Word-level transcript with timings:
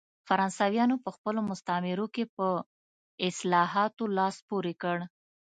فرانسویانو 0.27 0.95
په 1.03 1.09
خپلو 1.15 1.39
مستعمرو 1.49 2.07
کې 2.15 2.23
په 2.35 2.47
اصلاحاتو 3.27 4.03
لاس 4.17 4.35
پورې 4.49 4.73
کړ. 4.81 4.97